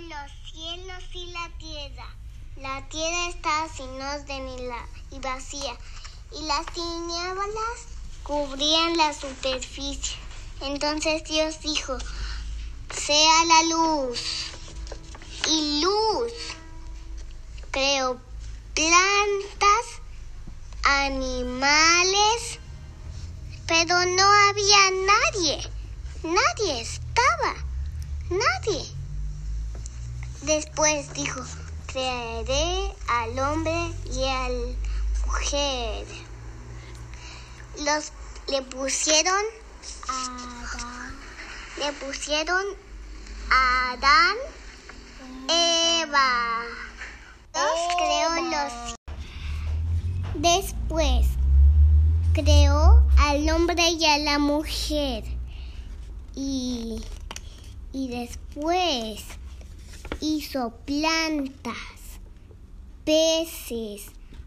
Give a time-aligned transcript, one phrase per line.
[0.00, 2.06] los cielos y la tierra.
[2.56, 4.48] La tierra estaba sin orden
[5.10, 5.76] y, vacía,
[6.32, 7.86] y las tinieblas
[8.24, 10.16] cubrían la superficie.
[10.62, 11.96] Entonces Dios dijo,
[12.92, 14.20] sea la luz.
[15.46, 16.32] Y luz
[17.70, 18.20] creó
[18.74, 20.00] plantas,
[20.82, 22.58] animales,
[23.66, 25.70] pero no había nadie.
[26.22, 27.54] Nadie estaba.
[28.30, 28.93] Nadie.
[30.46, 31.40] Después dijo,
[31.86, 34.76] crearé al hombre y al
[35.24, 36.06] mujer.
[37.82, 38.12] Los
[38.48, 39.42] le pusieron
[40.06, 41.16] Adán.
[41.78, 42.62] Le pusieron
[43.50, 44.36] Adán,
[45.48, 46.60] Eva.
[47.54, 48.94] Los creó los.
[50.34, 51.26] Después
[52.34, 55.24] creó al hombre y a la mujer.
[56.34, 57.02] Y,
[57.94, 59.24] y después
[60.24, 61.76] hizo plantas,
[63.04, 64.06] peces,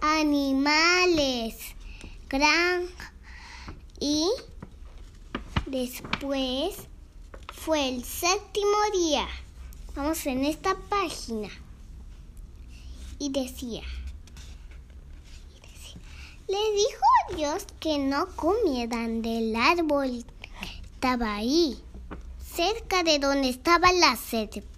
[0.00, 1.56] animales,
[2.26, 3.12] granja
[4.00, 4.26] y
[5.66, 6.74] después
[7.52, 9.28] fue el séptimo día.
[9.94, 11.50] Vamos en esta página.
[13.18, 13.82] Y decía,
[15.54, 16.00] y decía,
[16.46, 20.24] le dijo Dios que no comieran del árbol
[20.94, 21.78] estaba ahí,
[22.54, 24.77] cerca de donde estaba la serpiente.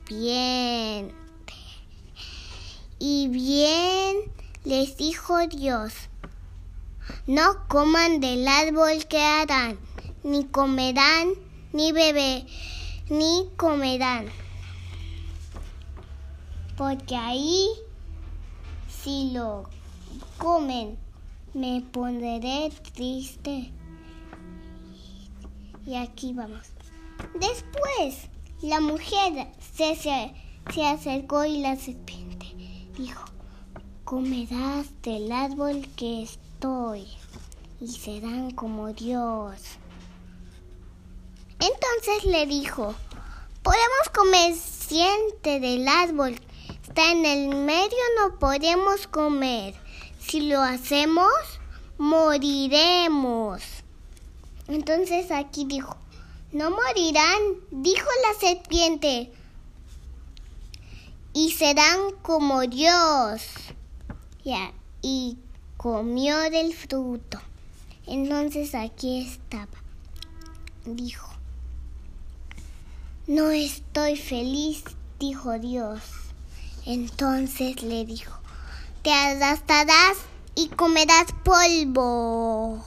[2.98, 4.16] Y bien
[4.64, 5.92] les dijo Dios,
[7.28, 9.78] no coman del árbol que harán,
[10.25, 11.28] ni comerán,
[11.72, 12.44] ni beberán,
[13.08, 14.27] ni comerán.
[16.77, 17.69] Porque ahí,
[18.88, 19.70] si lo
[20.38, 20.98] comen,
[21.55, 23.70] me pondré triste.
[25.86, 26.66] Y aquí vamos.
[27.38, 28.28] Después,
[28.61, 30.32] la mujer se, se,
[30.74, 32.46] se acercó y la serpiente
[32.96, 33.24] dijo,
[34.04, 37.06] comerás del árbol que estoy
[37.81, 39.60] y serán como Dios.
[41.60, 42.94] Entonces le dijo,
[43.62, 46.41] podemos comer siente del árbol.
[46.82, 49.75] Está en el medio, no podemos comer.
[50.19, 51.31] Si lo hacemos,
[51.97, 53.62] moriremos.
[54.69, 55.97] Entonces aquí dijo,
[56.52, 59.32] no morirán, dijo la serpiente,
[61.32, 63.42] y serán como Dios.
[65.02, 65.38] Y
[65.76, 67.41] comió del fruto.
[68.06, 69.69] Entonces aquí estaba.
[70.84, 71.28] Dijo,
[73.26, 74.82] no estoy feliz,
[75.19, 76.00] dijo Dios.
[76.84, 78.32] Entonces le dijo,
[79.02, 80.16] te arrastrarás
[80.54, 82.84] y comerás polvo.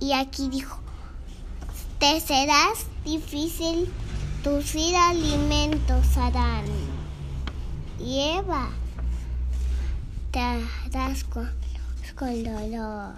[0.00, 0.78] Y aquí dijo,
[1.98, 3.92] te serás difícil
[4.42, 6.64] producir alimentos, Adán.
[7.98, 8.70] Y Eva,
[10.30, 11.50] te harás con,
[12.16, 13.14] con dolor.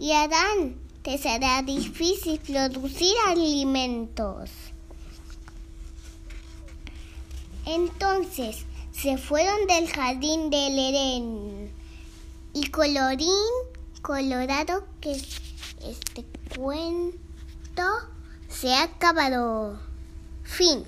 [0.00, 4.50] Y Adán, te será difícil producir alimentos.
[7.66, 11.72] Entonces se fueron del jardín del Edén
[12.52, 13.28] y colorín
[14.02, 16.24] colorado que este
[16.54, 17.82] cuento
[18.48, 19.93] se ha acabado.
[20.44, 20.84] Fim.